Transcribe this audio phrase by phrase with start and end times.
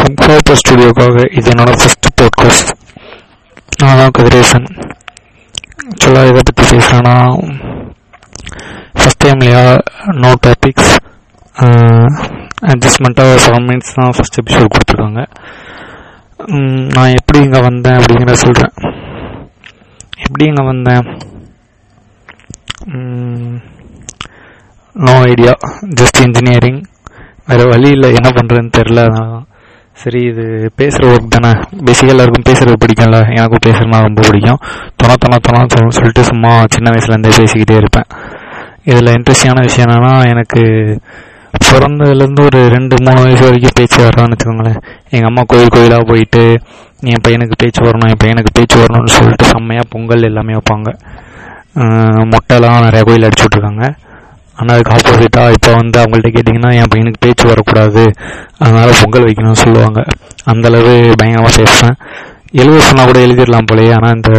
[0.00, 2.70] ஹோப்போ ஸ்டுடியோக்காக இது என்னோட first podcast
[3.80, 4.66] நான் தான் கதிரேசன்.
[5.90, 7.14] ஆக்சுவலாக இதை பற்றி பேசுகிறேன்னா
[8.98, 9.62] ஃபஸ்ட் டைம்லையா
[10.22, 10.92] நோ டாபிக்ஸ்
[12.70, 15.22] அட்ஜஸ்ட்மெண்ட்டாக செவன் மினிட்ஸ் தான் ஃபஸ்ட் எபிசோட் கொடுத்துருக்காங்க.
[16.96, 18.74] நான் எப்படி இங்கே வந்தேன் அப்படிங்கிறத சொல்கிறேன்
[20.24, 21.04] எப்படி இங்கே வந்தேன்?
[24.96, 25.54] நோ ஐடியா
[26.00, 26.80] ஜஸ்ட் இன்ஜினியரிங்
[27.48, 28.10] வேறு வழி இல்லை.
[28.18, 29.46] என்ன பண்ணுறதுன்னு தெரில அதான்.
[29.94, 31.50] சரி இது பேசுகிற ஒர்க் தானே?
[31.84, 33.18] பேசிக்காக எல்லாருக்கும் பேசுகிறது பிடிக்கும்ல.
[33.36, 34.60] எனக்கும் பேசுகிறதுனா ரொம்ப பிடிக்கும்.
[34.96, 38.08] தொண தொண தொண சொல்லிட்டு சும்மா சின்ன வயசுலேருந்தே பேசிக்கிட்டே இருப்பேன்.
[38.84, 40.62] இதில் இன்ட்ரெஸ்டிங்கான விஷயம் என்னென்னா எனக்கு
[41.70, 44.80] பிறந்ததுலேருந்து ஒரு ரெண்டு மூணு வயசு வரைக்கும் பேச்சு வரான்னு வச்சுக்கோங்களேன்.
[45.10, 46.42] எங்கள் அம்மா கோயில் கோயிலாக போயிட்டு
[47.00, 50.90] என் பையனுக்கு பேச்சு வரணும் என் பையனுக்கு பேச்சு வரணும்னு சொல்லிட்டு செம்மையாக பொங்கல் எல்லாமே வைப்பாங்க.
[52.32, 53.84] மொட்டைலாம் நிறையா கோயில் அடிச்சு விட்ருக்காங்க
[54.58, 58.02] ஆனால் அதுக்கு ஆப்போசிட்டாக இப்போ வந்து அவங்கள்ட்ட கேட்டிங்கன்னா என் பையனுக்கு பேச்சு வரக்கூடாது.
[58.64, 60.00] அதனால் பொங்கல் வைக்கணும்னு சொல்லுவாங்க.
[60.52, 61.96] அந்தளவு பயங்கரமாக பேசுவேன்.
[62.62, 64.30] எழுத சொன்னால் கூட எழுதிடலாம் போலயே ஆனால் இந்த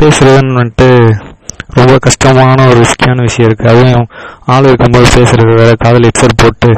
[0.00, 0.88] பேசுகிறதுன்னு வந்துட்டு
[1.78, 4.06] ரொம்ப கஷ்டமான ஒரு ரிஸ்கியான விஷயம் இருக்குது அதுவும்
[4.54, 6.70] ஆள் இருக்கும்போது பேசுகிறது வேறு காதில் ஹெட்செட் போட்டு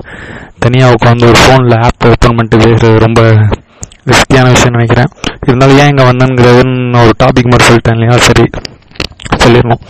[0.65, 3.23] தனியாக உட்காந்து ஒரு ஃபோனில் ஆப் ஓப்பன் பண்ணிட்டு பேசுகிறது ரொம்ப
[4.11, 5.11] ரிஸ்கியான விஷயம் நினைக்கிறேன்.
[5.47, 8.17] இருந்தாலும் ஏன் இங்கே வந்தேங்கிறதுன்னு ஒரு டாபிக் மாதிரி சொல்லிட்டேன் இல்லையா?
[8.29, 8.47] சரி
[9.43, 9.83] சொல்லிடணும்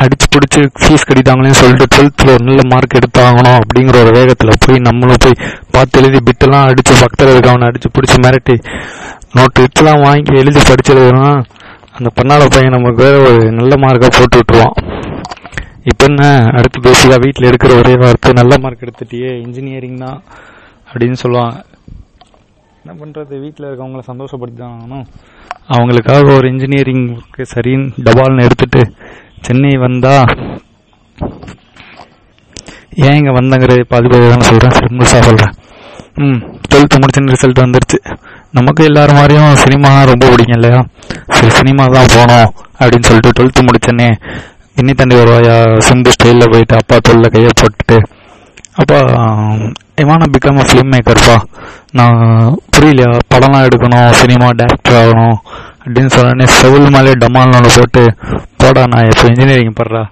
[0.00, 4.84] அடித்து அடிச்சு பிடிச்சி ஃபீஸ் கட்டிட்டாங்களேன்னு சொல்லிட்டு டுவெல்த்தில் ஒரு நல்ல மார்க் எடுத்தாகணும் அப்படிங்கிற ஒரு வேகத்தில் போய்
[4.88, 8.56] நம்மளும் போய் பார்த்து எழுதி பிட்டெல்லாம் அடித்து பக்தர் இருக்கவனை அடித்து பிடிச்சி மிரட்டி
[9.34, 11.40] நோட்டு இட்டெல்லாம் வாங்கி எழுதி படிச்சிருக்கிறோம்
[11.96, 14.74] அந்த பண்ணாத பையன் நமக்கு வேற ஒரு நல்ல மார்க்காக போட்டு விட்டுருவான்.
[15.84, 16.22] இப்போ என்ன?
[16.56, 20.18] அடுத்து பேசிக்காக வீட்டில் எடுக்கிற ஒரே வார்த்தை நல்ல மார்க் எடுத்துட்டியே இன்ஜினியரிங் தான்
[20.88, 21.56] அப்படின்னு சொல்லுவாங்க.
[22.82, 25.06] என்ன பண்ணுறது வீட்டில் இருக்கவங்கள சந்தோஷப்படுத்தி தான்
[25.74, 27.04] அவங்களுக்காக ஒரு இன்ஜினியரிங்
[27.52, 28.82] சரின்னு டபால்னு எடுத்துட்டு
[29.42, 30.14] சென்னை வந்தா
[33.00, 35.54] ஏன் இங்கே வந்தங்கிறது பாதி பாதி தான் சொல்கிறேன் முழுசாக சொல்கிறேன்
[36.22, 36.38] ம்
[36.70, 37.98] டுவெல்த்து முடிச்சுன்னு ரிசல்ட் வந்துருச்சு.
[38.56, 40.80] நமக்கு எல்லாரும் மாதிரியும் சினிமா ரொம்ப பிடிக்கும் இல்லையா?
[41.34, 42.48] சரி சினிமா தான் போனோம்
[42.80, 44.08] அப்படின்னு சொல்லிட்டு டுவெல்த்து முடிச்சேனே
[44.76, 45.56] இன்னி தண்டி வருவாயா?
[45.86, 47.98] சிம்பு ஸ்டைலில் போயிட்டு அப்பா தொல்ல கையை போட்டுட்டு.
[48.80, 48.98] அப்பா
[50.02, 51.36] இவான பிகம் அ ஃபிலிம் மேக்கர்ப்பா
[51.98, 52.18] நான்
[52.74, 53.10] புரியலையா?
[53.32, 55.38] படம்லாம் எடுக்கணும் சினிமா டேரக்டர் ஆகணும்.
[55.90, 58.02] அப்படின்னு சொன்னோடனே செவில் மேலே டமால்னு ஒன்று போட்டு
[58.60, 60.02] போடா நான் இப்போ இன்ஜினியரிங் படுறா.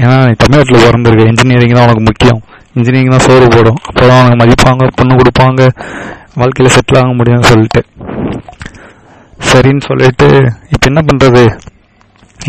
[0.00, 1.22] ஏன்னா நீ தமிழ்நாட்டில் பிறந்திருக்க.
[1.32, 2.40] இன்ஜினியரிங் தான் உனக்கு முக்கியம்.
[2.76, 3.78] இன்ஜினியரிங் தான் சோறு போடும்.
[3.88, 5.62] அப்போ தான் உனக்கு மதிப்பாங்க பொண்ணு கொடுப்பாங்க
[6.40, 7.80] வாழ்க்கையில் செட்டில் ஆக முடியும்னு சொல்லிட்டு.
[9.48, 10.28] சரின்னு சொல்லிட்டு
[10.74, 11.42] இப்போ என்ன பண்ணுறது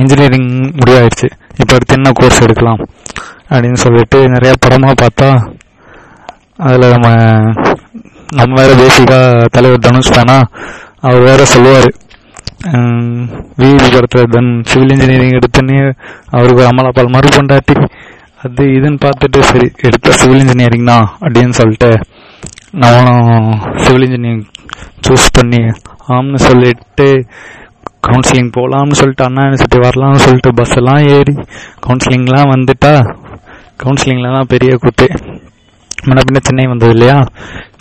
[0.02, 1.30] இன்ஜினியரிங் முடிவாயிடுச்சு
[1.62, 2.84] இப்போ அடுத்து என்ன கோர்ஸ் எடுக்கலாம்?
[3.54, 5.30] அப்படின்னு சொல்லிட்டு நிறையா படமாக பார்த்தா
[6.68, 7.08] அதில் நம்ம
[8.40, 10.38] நம்ம வேறு பேசிக்காக தலைவர் தனுஷ் ஃபேனா
[11.08, 11.90] அவர் வேறு சொல்லுவார்.
[13.60, 15.78] விவி படத்தில் தன் சிவில் இன்ஜினியரிங் எடுத்துன்னு
[16.30, 17.76] அவருக்கு அமலாபால் மறு பொண்டாட்டி
[18.38, 21.90] அது இதுன்னு பார்த்துட்டு சரி எடுத்த சிவில் இன்ஜினியரிங் தான் அப்படின்னு சொல்லிட்டு
[22.76, 23.50] நானும்
[23.84, 24.46] சிவில் இன்ஜினியரிங்
[25.08, 25.62] சூஸ் பண்ணி
[26.08, 27.08] ஆம்னு சொல்லிட்டு
[28.04, 31.34] கவுன்சிலிங் போகலாம்னு சொல்லிட்டு அண்ணா யூனிவர்சிட்டி வரலாம்னு சொல்லிட்டு பஸ் எல்லாம் ஏறி
[31.86, 32.94] கவுன்சிலிங்லாம் வந்துட்டா
[33.80, 35.06] கவுன்சிலிங்கில் தான் பெரிய கூத்து.
[36.04, 37.16] முன்ன பின்ன சென்னை வந்தது இல்லையா?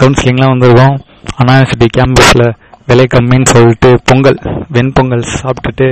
[0.01, 0.95] கவுன்சிலிங்லாம் வந்திருக்கோம்.
[1.37, 2.45] அண்ணா யூனிவர்சிட்டி கேம்பஸில்
[2.91, 4.39] விலை கம்மின்னு சொல்லிட்டு பொங்கல்
[4.71, 5.89] வெண்பொங்கல் சாப்பிட்டுட்டு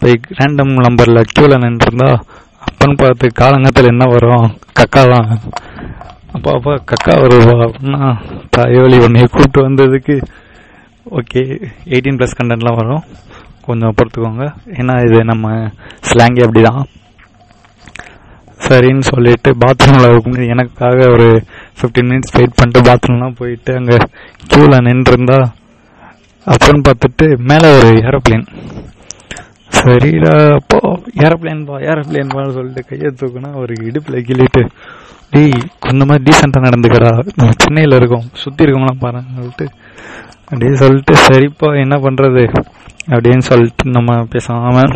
[0.00, 2.08] போய் ரேண்டம் நம்பரில் க்யூவில் நின்றுருந்தா
[2.66, 4.46] அப்பன்னு பார்த்து காலங்கத்தில் என்ன வரும்?
[4.78, 5.28] கக்கா தான்
[6.34, 8.04] அப்பா அப்பா கக்கா வருவா அப்படின்னா
[8.54, 10.16] தாயோலி உன்னைய கூப்பிட்டு வந்ததுக்கு
[11.12, 11.42] ஓகே
[11.90, 13.02] எயிட்டீன் ப்ளஸ் கண்டென்ட்லாம் வரும்.
[13.66, 14.46] கொஞ்சம் பொறுத்துக்கோங்க.
[14.78, 15.46] ஏன்னா இது நம்ம
[16.08, 16.80] ஸ்லாங்கே அப்படி தான்
[18.60, 21.28] சரின்னு சொல்லிட்டு பாத்ரூமில் இருக்கும்போது எனக்காக ஒரு
[21.78, 23.96] ஃபிஃப்டீன் மினிட்ஸ் வெயிட் பண்ணிட்டு பாத்ரூம்லாம் போயிட்டு அங்கே
[24.44, 25.38] க்யூவில் நின்றுருந்தா
[26.52, 28.44] அப்புறம் பார்த்துட்டு மேலே ஒரு ஏரோப்ளேன்.
[29.78, 30.78] சரிடா அப்போ
[31.24, 34.62] ஏரோப்ளேன் பா ஏரோப்ளேன் பான்னு சொல்லிட்டு கையை தூக்குனா ஒரு இடுப்பில் கிள்ளிட்டு
[35.32, 35.54] டேய்
[35.84, 37.10] கொஞ்சம் மாதிரி டீசெண்டாக நடந்துக்கடா.
[37.38, 38.26] நம்ம சென்னையில் இருக்கோம்.
[38.42, 39.66] சுற்றி இருக்கோம்லாம் பாருங்க சொல்லிட்டு
[40.48, 42.44] அப்படியே சொல்லிட்டு சரிப்பா என்ன பண்ணுறது
[43.14, 44.92] அப்படின்னு சொல்லிட்டு நம்ம பேசாமல்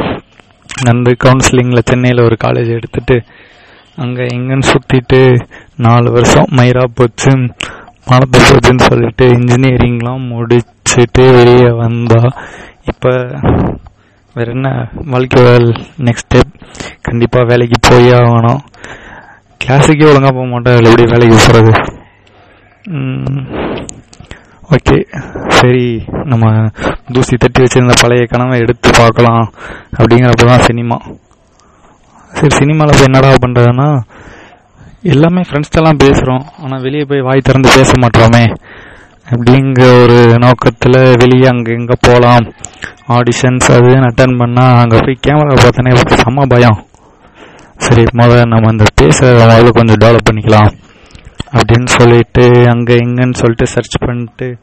[0.86, 3.16] நடந்து கவுன்சிலிங்கில் சென்னையில் ஒரு காலேஜ் எடுத்துட்டு
[4.04, 5.20] அங்கே எங்கன்னு சுற்றிட்டு
[5.86, 7.32] நாலு வருஷம் மயிரா போச்சு.
[8.10, 12.30] மனத்தை அப்படின்னு சொல்லிட்டு இன்ஜினியரிங்லாம் முடிச்சுட்டு வெளியே வந்தால்
[12.86, 13.12] இப்போ
[14.36, 14.68] வேறு என்ன
[15.12, 15.42] வாழ்க்கை
[16.06, 16.52] நெக்ஸ்ட் ஸ்டெப்
[17.06, 18.60] கண்டிப்பாக வேலைக்கு போயே ஆகணும்.
[19.60, 21.72] கிளாஸுக்கே ஒழுங்காக போக மாட்டேன் எப்படி வேலைக்கு போகிறது
[24.74, 24.96] ஓகே
[25.58, 25.84] சரி
[26.24, 26.46] நம்ம
[27.14, 29.44] தூசி தட்டி வச்சிருந்த பழைய கனவை எடுத்து பார்க்கலாம்
[29.98, 30.98] அப்படிங்கிறப்ப தான் சினிமா.
[32.32, 33.88] சரி சினிமாவில் போய் என்னடா பண்ணுறதுன்னா
[35.02, 38.44] எல்லாமே ஃப்ரெண்ட்ஸ்டெல்லாம் பேசுகிறோம் ஆனால் வெளியே போய் வாய் திறந்து பேச மாட்டோமே.
[39.30, 42.46] அப்படிங்கிற ஒரு நோக்கத்தில் வெளியே அங்கே எங்கே போகலாம்
[43.16, 45.92] ஆடிஷன்ஸ் அதுன்னு அட்டன் பண்ணால் அங்கே போய் கேமரா பார்த்தோன்னே
[46.22, 46.78] செம்ம பயம்.
[47.76, 50.70] சரி முதல்ல நம்ம இந்த பேசுகிறத முதல்ல கொஞ்சம் டெவலப் பண்ணிக்கலாம்.
[51.58, 54.58] அப்படின்னு சொல்லிட்டு அங்கே எங்கன்னு சொல்லிட்டு சர்ச் பண்ணிட்டு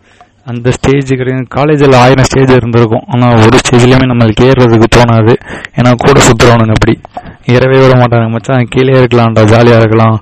[0.52, 3.06] அந்த ஸ்டேஜுக்கு காலேஜில் ஆயிரம் ஸ்டேஜ் இருந்திருக்கும்.
[3.14, 5.34] ஆனால் ஒரு ஸ்டேஜ்லேயுமே நம்மளுக்கு ஏறுறதுக்கு தோணாது.
[5.78, 6.96] ஏன்னா கூட சுற்றுறவனுங்க அப்படி.
[7.54, 10.18] ஏறவே விட மாட்டாங்க மச்சான் கீழே இருக்கலாம்டா ஜாலியாக இருக்கலாம்.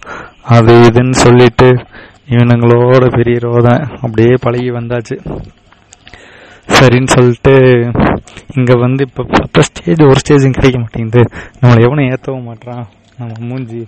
[0.55, 1.67] அது இதுன்னு சொல்லிட்டு
[2.33, 5.17] இவனுங்களோட பெரிய ரோதன் அப்படியே பழகி வந்தாச்சு.
[6.75, 7.53] சரின்னு சொல்லிட்டு
[8.55, 11.23] இங்கே வந்து இப்போ பத்து ஸ்டேஜ் ஒரு ஸ்டேஜும் கிடைக்க மாட்டேங்குது.
[11.59, 12.83] நம்மளை எவனும் ஏற்றவும் மாட்டான்
[13.19, 13.81] நம்ம மூஞ்சி.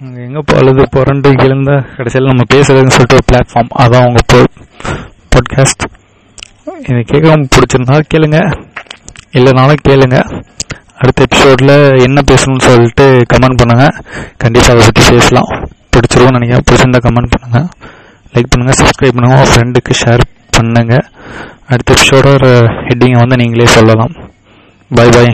[0.00, 4.38] எங்கே போகிறது புரண்டு கிழந்தா கடைசியில் நம்ம பேசுறதுன்னு சொல்லிட்டு ஒரு பிளாட்ஃபார்ம் அதான் உங்கள் போ
[5.32, 5.84] பாட்காஸ்ட்
[6.88, 8.38] இதை கேட்க பிடிச்சிருந்தா கேளுங்க.
[9.32, 10.18] இல்லைனாலும் கேளுங்க.
[11.00, 11.74] அடுத்த எபிசோடில்
[12.06, 13.94] என்ன பேசணும்னு சொல்லிட்டு கமெண்ட் பண்ணுங்கள்
[14.36, 15.50] கண்டிப்பாக அதை பற்றி பேசலாம்.
[15.94, 16.66] பிடிச்சிருவோம் நினைக்கிறேன்.
[16.70, 17.68] பிடிச்சிருந்தா கமெண்ட் பண்ணுங்கள்
[18.34, 20.24] லைக் பண்ணுங்கள் சப்ஸ்கிரைப் பண்ணுங்கள் உங்கள் ஃப்ரெண்டுக்கு ஷேர்
[20.58, 21.04] பண்ணுங்கள்
[21.66, 22.26] அடுத்த எபிசோட
[22.88, 24.14] ஹெட்டிங்கை வந்து நீங்களே சொல்லலாம்.
[24.90, 25.32] பாய் பாய்